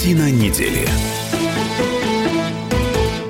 [0.00, 0.88] Картина недели.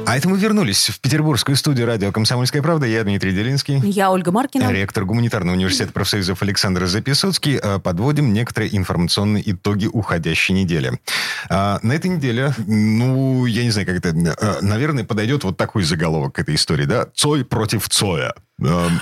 [0.06, 2.86] А это мы вернулись в петербургскую студию радио «Комсомольская правда».
[2.86, 3.80] Я Дмитрий Делинский.
[3.80, 4.70] Я Ольга Маркина.
[4.70, 7.58] Ректор гуманитарного университета профсоюзов Александр Записоцкий.
[7.60, 11.00] Э, подводим некоторые информационные итоги уходящей недели.
[11.48, 14.10] А, на этой неделе, ну, я не знаю, как это...
[14.10, 17.08] Э, наверное, подойдет вот такой заголовок к этой истории, да?
[17.12, 18.32] «Цой против Цоя».
[18.60, 19.00] Эм,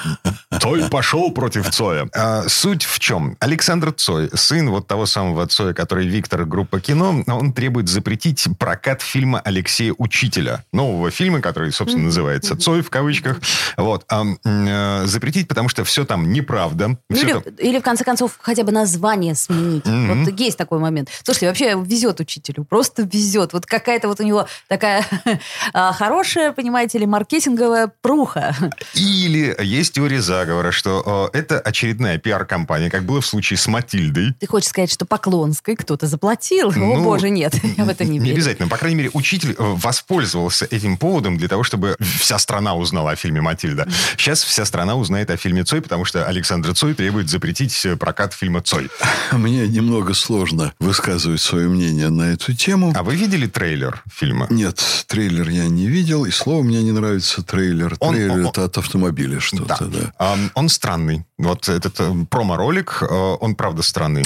[0.60, 2.08] Цой пошел против Цоя.
[2.14, 3.36] А, суть в чем?
[3.40, 9.02] Александр Цой, сын вот того самого Цоя, который Виктор, группа кино, он требует запретить прокат
[9.02, 10.64] фильма Алексея Учителя.
[10.72, 13.40] Нового фильма, который, собственно, называется «Цой» в кавычках.
[13.76, 14.04] Вот.
[14.08, 16.98] А, а, запретить, потому что все там неправда.
[17.12, 17.42] Все или, там...
[17.58, 19.84] или, в конце концов, хотя бы название сменить.
[19.84, 20.24] Mm-hmm.
[20.24, 21.08] Вот есть такой момент.
[21.22, 22.64] Слушайте, вообще везет учителю.
[22.64, 23.52] Просто везет.
[23.52, 25.04] Вот какая-то вот у него такая
[25.72, 28.54] а, хорошая, понимаете ли, маркетинговая пруха.
[28.94, 34.34] Или есть теория заговора, что э, это очередная пиар-компания, как было в случае с Матильдой.
[34.38, 36.72] Ты хочешь сказать, что Поклонской кто-то заплатил?
[36.74, 38.24] Ну, О, боже, нет, я в это не верю.
[38.24, 38.68] Не обязательно.
[38.68, 43.16] По крайней мере, учитель э, воспользовался этим поводом для того, чтобы вся страна узнала о
[43.16, 43.88] фильме «Матильда».
[44.16, 48.32] Сейчас вся страна узнает о фильме «Цой», потому что Александр Цой требует запретить э, прокат
[48.32, 48.90] фильма «Цой».
[49.32, 52.92] Мне немного сложно высказывать свое мнение на эту тему.
[52.94, 54.46] А вы видели трейлер фильма?
[54.50, 57.96] Нет, трейлер я не видел, и слово мне не нравится трейлер.
[58.00, 60.12] Он, трейлер он, это от автомобиля что-то, да.
[60.18, 60.38] да.
[60.54, 61.24] Он странный.
[61.38, 64.24] Вот этот э, промо-ролик, э, он правда странный.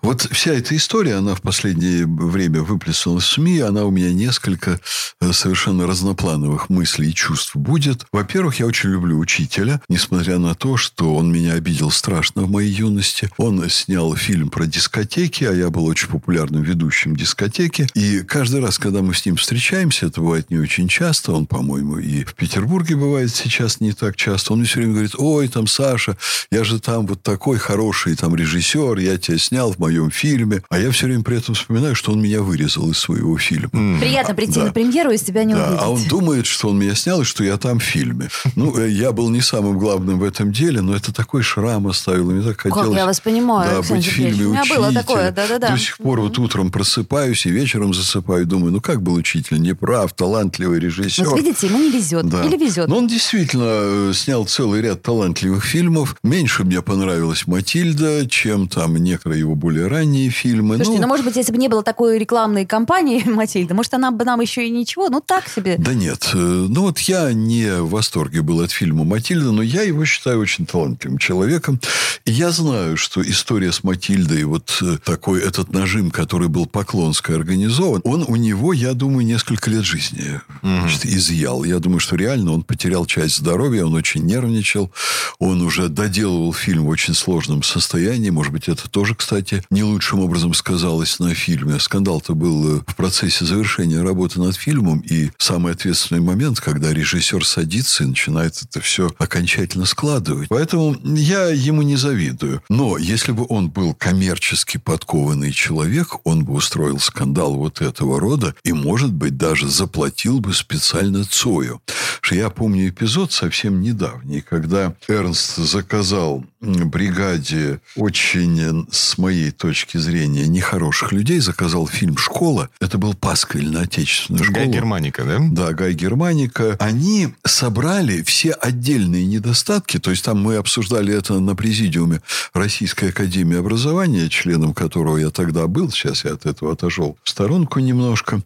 [0.00, 4.78] Вот вся эта история, она в последнее время выплеснулась в СМИ, она у меня несколько
[5.20, 8.06] э, совершенно разноплановых мыслей и чувств будет.
[8.12, 12.70] Во-первых, я очень люблю учителя, несмотря на то, что он меня обидел страшно в моей
[12.70, 13.28] юности.
[13.38, 17.88] Он снял фильм про дискотеки, а я был очень популярным ведущим дискотеки.
[17.94, 21.98] И каждый раз, когда мы с ним встречаемся, это бывает не очень часто, он, по-моему,
[21.98, 24.52] и в Петербурге бывает сейчас не так часто.
[24.52, 26.16] Он мне все время говорит, ой, там, Саша,
[26.50, 30.62] я же там вот такой хороший там режиссер, я тебя снял в моем фильме.
[30.68, 33.68] А я все время при этом вспоминаю, что он меня вырезал из своего фильма.
[33.72, 34.00] Mm.
[34.00, 34.66] Приятно прийти да.
[34.66, 35.64] на премьеру и тебя не да.
[35.64, 35.82] увидеть.
[35.82, 38.28] А он думает, что он меня снял, и что я там в фильме.
[38.54, 42.30] Ну, э, я был не самым главным в этом деле, но это такой шрам оставил.
[42.30, 42.88] Мне так хотелось...
[42.88, 45.70] Как я вас понимаю, Да, быть в фильме У меня было такое, да-да-да.
[45.70, 48.46] До сих пор вот утром просыпаюсь и вечером засыпаю.
[48.46, 49.60] Думаю, ну как был учитель?
[49.60, 51.28] Неправ, талантливый режиссер.
[51.28, 52.26] Вот видите, ему не везет.
[52.28, 52.44] Да.
[52.44, 52.88] Или везет.
[52.88, 56.16] Но он действительно э, снял целый ряд талантливых фильмов.
[56.26, 60.74] Меньше мне понравилась «Матильда», чем там некоторые его более ранние фильмы.
[60.74, 64.10] Слушайте, ну, ну может быть, если бы не было такой рекламной кампании «Матильда», может, она
[64.10, 65.76] бы нам еще и ничего, ну так себе.
[65.78, 66.30] Да нет.
[66.34, 70.40] Э, ну вот я не в восторге был от фильма «Матильда», но я его считаю
[70.40, 71.80] очень талантливым человеком.
[72.24, 77.36] И я знаю, что история с Матильдой, вот э, такой этот нажим, который был Поклонской
[77.36, 81.62] организован, он у него, я думаю, несколько лет жизни значит, изъял.
[81.62, 84.90] Я думаю, что реально он потерял часть здоровья, он очень нервничал,
[85.38, 88.30] он уже доделывал фильм в очень сложном состоянии.
[88.30, 91.78] Может быть, это тоже, кстати, не лучшим образом сказалось на фильме.
[91.78, 95.00] Скандал-то был э, в процессе завершения работы над фильмом.
[95.00, 100.48] И самый ответственный момент, когда режиссер садится и начинает это все окончательно складывать.
[100.48, 102.62] Поэтому я ему не завидую.
[102.70, 108.54] Но если бы он был коммерчески подкованный человек, он бы устроил скандал вот этого рода
[108.64, 111.82] и, может быть, даже заплатил бы специально Цою.
[112.30, 120.46] Я помню эпизод совсем недавний, когда Эрнст заказал сказал, бригаде очень, с моей точки зрения,
[120.46, 122.68] нехороших людей, заказал фильм «Школа».
[122.80, 124.64] Это был Пасквиль на отечественную школу.
[124.64, 125.38] Гай Германика, да?
[125.40, 126.76] Да, Гай Германика.
[126.80, 132.20] Они собрали все отдельные недостатки, то есть там мы обсуждали это на президиуме
[132.52, 137.80] Российской Академии Образования, членом которого я тогда был, сейчас я от этого отошел в сторонку
[137.80, 138.42] немножко.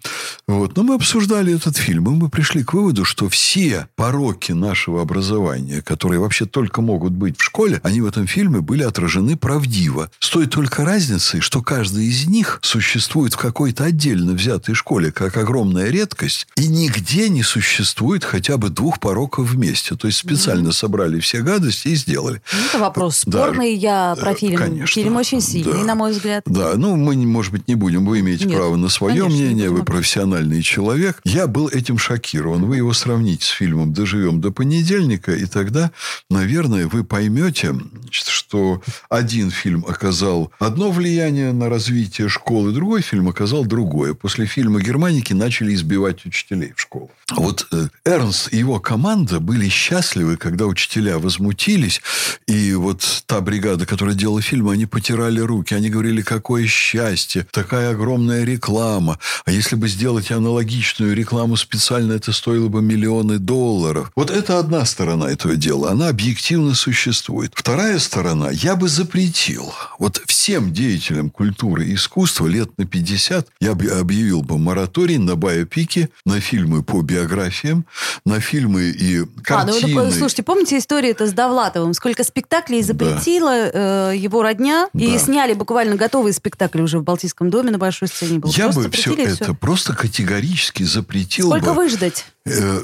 [0.46, 0.76] Вот.
[0.76, 5.82] Но мы обсуждали этот фильм, и мы пришли к выводу, что все пороки нашего образования,
[5.82, 10.10] которые вообще только могут быть в школе, они в этом фильме были отражены правдиво.
[10.18, 15.36] С той только разницей, что каждый из них существует в какой-то отдельно взятой школе, как
[15.36, 19.94] огромная редкость, и нигде не существует хотя бы двух пороков вместе.
[19.94, 20.72] То есть специально mm-hmm.
[20.72, 22.42] собрали все гадости и сделали.
[22.52, 23.76] Ну, это вопрос спорный.
[23.76, 24.56] Да, я про фильм.
[24.56, 26.42] Конечно, фильм очень сильный, да, на мой взгляд.
[26.46, 28.04] Да, ну мы, может быть, не будем.
[28.04, 31.20] Вы имеете Нет, право на свое конечно, мнение, вы профессиональный человек.
[31.24, 32.64] Я был этим шокирован.
[32.64, 35.92] Вы его сравните с фильмом «Доживем до понедельника», и тогда,
[36.28, 37.74] наверное, вы поймете,
[38.10, 44.14] что один фильм оказал одно влияние на развитие школы, другой фильм оказал другое.
[44.14, 47.10] После фильма «Германики» начали избивать учителей в школу.
[47.30, 52.00] Вот э, Эрнст и его команда были счастливы, когда учителя возмутились,
[52.46, 57.90] и вот та бригада, которая делала фильм, они потирали руки, они говорили, какое счастье, такая
[57.90, 59.18] огромная реклама.
[59.44, 64.10] А если бы сделать аналогичную рекламу специально, это стоило бы миллионы долларов.
[64.16, 65.90] Вот это одна сторона этого дела.
[65.90, 67.52] Она объективно существует.
[67.54, 69.72] Вторая вторая сторона, я бы запретил.
[69.98, 75.34] Вот всем деятелям культуры и искусства лет на 50 я бы объявил бы мораторий на
[75.34, 77.86] биопики, на фильмы по биографиям,
[78.26, 79.98] на фильмы и картины.
[79.98, 81.94] А, ну, слушайте, помните историю это с Довлатовым?
[81.94, 84.12] Сколько спектаклей запретила да.
[84.12, 85.02] э, его родня, да.
[85.02, 88.40] и сняли буквально готовые спектакли уже в Балтийском доме на большой сцене.
[88.40, 88.52] Было.
[88.54, 89.54] Я просто бы все это все.
[89.54, 91.84] просто категорически запретил Сколько бы.
[91.84, 92.26] выждать?
[92.44, 92.82] Э,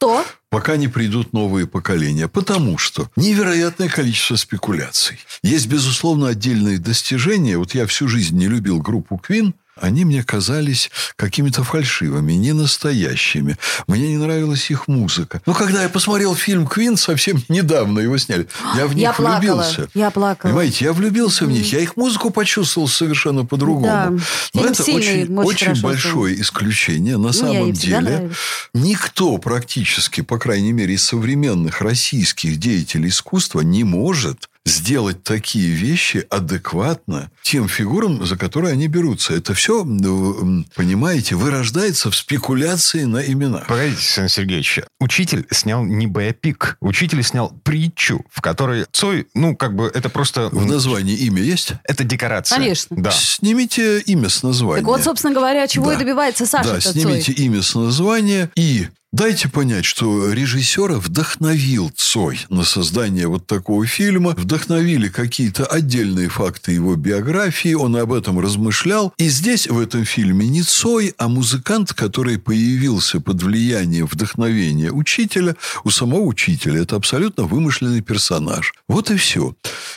[0.00, 0.24] Сто?
[0.48, 2.26] пока не придут новые поколения.
[2.26, 5.18] Потому что невероятное количество спекуляций.
[5.42, 7.58] Есть, безусловно, отдельные достижения.
[7.58, 13.56] Вот я всю жизнь не любил группу Queen– они мне казались какими-то фальшивыми, не настоящими.
[13.86, 15.40] Мне не нравилась их музыка.
[15.46, 18.46] Но когда я посмотрел фильм «Квин», совсем недавно его сняли,
[18.76, 19.88] я в них я влюбился.
[19.94, 20.50] Я плакала.
[20.50, 21.72] Понимаете, я влюбился в них.
[21.72, 23.86] Я их музыку почувствовал совершенно по-другому.
[23.86, 24.12] Да.
[24.54, 27.16] Но это очень, очень, очень большое исключение.
[27.16, 28.30] На ну, самом деле
[28.74, 36.26] никто практически, по крайней мере, из современных российских деятелей искусства не может сделать такие вещи
[36.30, 39.34] адекватно тем фигурам, за которые они берутся.
[39.34, 43.66] Это все, ну, понимаете, вырождается в спекуляции на именах.
[43.66, 49.74] Погодите, Александр Сергеевич, учитель снял не биопик, учитель снял притчу, в которой Цой, ну, как
[49.74, 50.48] бы, это просто...
[50.50, 51.72] В названии имя есть?
[51.84, 52.58] Это декорация.
[52.58, 52.96] Конечно.
[52.96, 53.10] Да.
[53.10, 54.82] Снимите имя с названия.
[54.82, 55.94] Так вот, собственно говоря, чего да.
[55.94, 57.44] и добивается Саша Да, снимите Цой.
[57.44, 64.36] имя с названия и Дайте понять, что режиссера вдохновил Цой на создание вот такого фильма,
[64.36, 69.12] вдохновили какие-то отдельные факты его биографии, он об этом размышлял.
[69.18, 75.56] И здесь, в этом фильме, не Цой, а музыкант, который появился под влиянием вдохновения учителя,
[75.82, 76.80] у самого учителя.
[76.80, 78.74] Это абсолютно вымышленный персонаж.
[78.88, 79.56] Вот и все.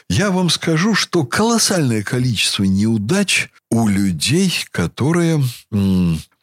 [0.09, 5.43] Я вам скажу, что колоссальное количество неудач у людей, которые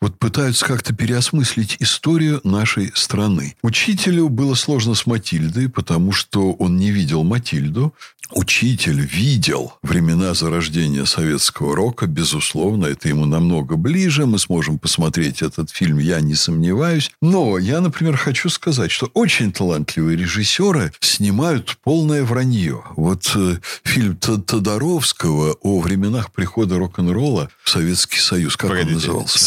[0.01, 3.57] вот пытаются как-то переосмыслить историю нашей страны.
[3.63, 7.95] Учителю было сложно с Матильдой, потому что он не видел Матильду.
[8.33, 15.71] Учитель видел времена зарождения советского рока, безусловно, это ему намного ближе, мы сможем посмотреть этот
[15.71, 17.11] фильм, я не сомневаюсь.
[17.21, 22.85] Но я, например, хочу сказать, что очень талантливые режиссеры снимают полное вранье.
[22.97, 29.39] Вот э, фильм Тодоровского о временах прихода рок-н-ролла в Советский Союз, как Погодите, он назывался?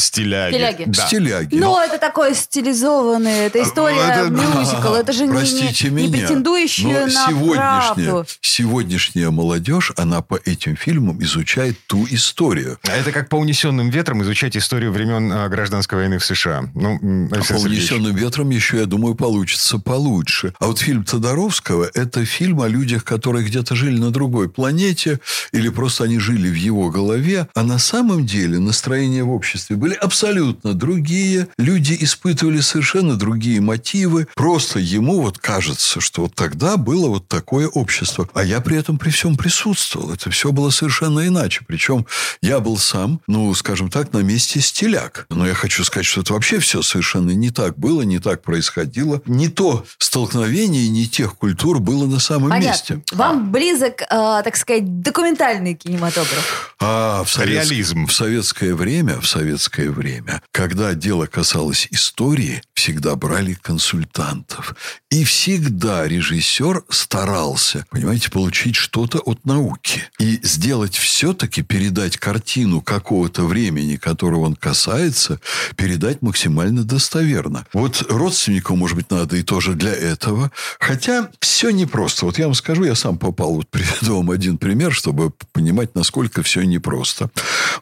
[0.49, 0.73] Стиляги.
[0.73, 0.83] Стиляги.
[0.89, 1.07] Да.
[1.07, 1.55] Стиляги.
[1.55, 6.17] Но, Но это такое стилизованное, это история это, мюзикл, это же простите не, не, не
[6.17, 8.25] претендующая на сегодняшняя, правду.
[8.41, 12.79] Сегодняшняя молодежь, она по этим фильмам изучает ту историю.
[12.83, 16.69] А это как по унесенным ветрам изучать историю времен а, гражданской войны в США.
[16.75, 20.53] Ну, а по унесенным ветрам еще, я думаю, получится получше.
[20.59, 25.19] А вот фильм Тодоровского– это фильм о людях, которые где-то жили на другой планете,
[25.51, 29.93] или просто они жили в его голове, а на самом деле настроения в обществе были
[29.93, 31.47] абсолютно другие.
[31.57, 34.27] Люди испытывали совершенно другие мотивы.
[34.35, 38.27] Просто ему вот кажется, что вот тогда было вот такое общество.
[38.33, 40.13] А я при этом при всем присутствовал.
[40.13, 41.61] Это все было совершенно иначе.
[41.67, 42.05] Причем
[42.41, 45.25] я был сам, ну, скажем так, на месте стиляк.
[45.29, 49.21] Но я хочу сказать, что это вообще все совершенно не так было, не так происходило.
[49.25, 52.69] Не то столкновение, не тех культур было на самом Понятно.
[52.69, 53.03] месте.
[53.11, 56.72] Вам близок, э, так сказать, документальный кинематограф.
[56.85, 57.63] А в, совет...
[57.69, 58.07] Реализм.
[58.07, 64.75] в советское время, в советское время, когда дело касалось истории, всегда брали консультантов.
[65.09, 70.03] И всегда режиссер старался, понимаете, получить что-то от науки.
[70.19, 75.39] И сделать все-таки, передать картину какого-то времени, которого он касается,
[75.77, 77.65] передать максимально достоверно.
[77.71, 80.51] Вот родственнику, может быть, надо и тоже для этого.
[80.79, 82.25] Хотя все непросто.
[82.25, 86.43] Вот я вам скажу, я сам попал, вот приведу вам один пример, чтобы понимать, насколько
[86.43, 87.29] все непросто.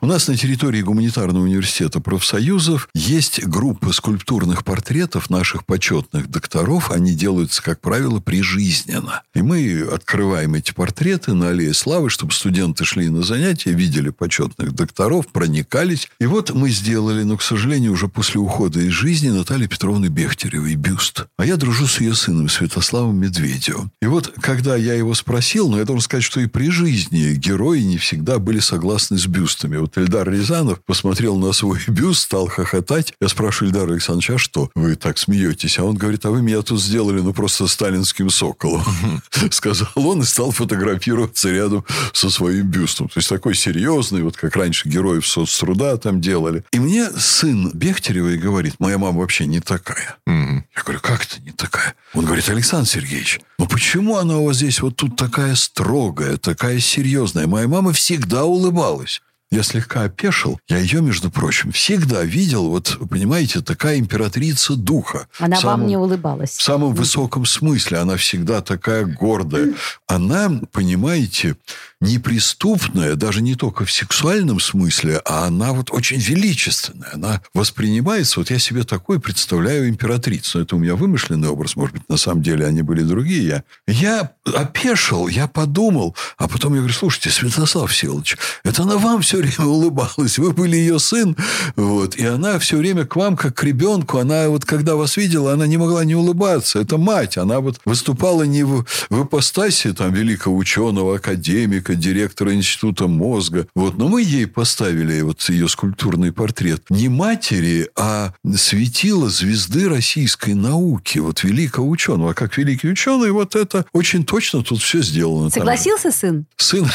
[0.01, 6.91] У нас на территории гуманитарного университета профсоюзов есть группа скульптурных портретов наших почетных докторов.
[6.91, 9.23] Они делаются, как правило, прижизненно.
[9.33, 14.73] И мы открываем эти портреты на Аллее Славы, чтобы студенты шли на занятия, видели почетных
[14.73, 16.09] докторов, проникались.
[16.19, 20.75] И вот мы сделали, но, к сожалению, уже после ухода из жизни Натальи Петровны Бехтеревой
[20.75, 21.25] бюст.
[21.37, 23.91] А я дружу с ее сыном Святославом Медведевым.
[24.01, 27.81] И вот, когда я его спросил, но я должен сказать, что и при жизни герои
[27.81, 29.77] не всегда были согласны с бюстами.
[29.77, 33.13] Вот Эльдар Рязанов посмотрел на свой бюст, стал хохотать.
[33.21, 34.69] Я спрашиваю Эльдара Александровича, а что?
[34.75, 35.79] Вы так смеетесь?
[35.79, 38.83] А он говорит, а вы меня тут сделали, ну, просто сталинским соколом.
[39.51, 43.07] Сказал он и стал фотографироваться рядом со своим бюстом.
[43.07, 46.63] То есть, такой серьезный, вот как раньше героев соцтруда там делали.
[46.71, 50.17] И мне сын Бехтеревой говорит, моя мама вообще не такая.
[50.27, 51.95] Я говорю, как это не такая?
[52.13, 56.79] Он говорит, Александр Сергеевич, ну почему она у вас здесь вот тут такая строгая, такая
[56.79, 57.47] серьезная?
[57.47, 59.21] Моя мама всегда улыбалась.
[59.51, 60.59] Я слегка опешил.
[60.69, 65.27] Я ее, между прочим, всегда видел, вот, понимаете, такая императрица духа.
[65.39, 66.51] Она самом, вам не улыбалась.
[66.51, 67.97] В самом высоком смысле.
[67.97, 69.73] Она всегда такая гордая.
[70.07, 71.57] Она, понимаете,
[71.99, 77.09] неприступная, даже не только в сексуальном смысле, а она вот очень величественная.
[77.13, 80.61] Она воспринимается, вот я себе такой представляю императрицу.
[80.61, 83.43] Это у меня вымышленный образ, может быть, на самом деле они были другие.
[83.43, 89.21] Я, я опешил, я подумал, а потом я говорю, слушайте, Святослав Всеволодович, это она вам
[89.21, 91.35] все время улыбалась, вы были ее сын,
[91.75, 95.53] вот, и она все время к вам, как к ребенку, она вот, когда вас видела,
[95.53, 100.13] она не могла не улыбаться, это мать, она вот выступала не в, в ипостаси там
[100.13, 106.83] великого ученого, академика, директора института мозга, вот, но мы ей поставили вот ее скульптурный портрет.
[106.89, 113.55] Не матери, а светила звезды российской науки, вот великого ученого, а как великий ученый, вот
[113.55, 115.49] это очень точно тут все сделано.
[115.49, 116.45] Согласился сын?
[116.57, 116.87] Сын,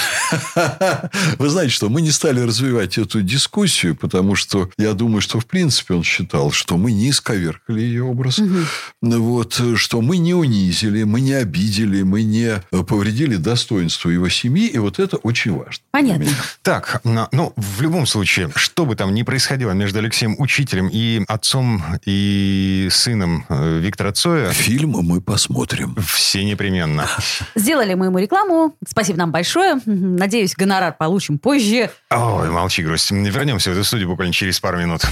[1.38, 5.46] вы знаете, что мы не стали развивать эту дискуссию, потому что я думаю, что в
[5.46, 8.58] принципе он считал, что мы не исковеркали ее образ, угу.
[9.02, 14.78] вот, что мы не унизили, мы не обидели, мы не повредили достоинство его семьи, и
[14.78, 15.82] вот это очень важно.
[15.90, 16.26] Понятно.
[16.62, 21.82] Так, ну, в любом случае, что бы там ни происходило между Алексеем Учителем и отцом
[22.04, 24.50] и сыном э, Виктора Цоя...
[24.50, 25.96] Фильм мы посмотрим.
[26.06, 27.08] Все непременно.
[27.54, 28.74] Сделали мы ему рекламу.
[28.86, 29.80] Спасибо нам большое.
[29.86, 31.90] Надеюсь, гонорар получим позже.
[32.28, 33.12] Ой, молчи, грусть.
[33.12, 35.02] Вернемся в эту студию буквально через пару минут.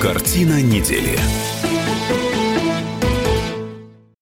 [0.00, 1.18] Картина недели.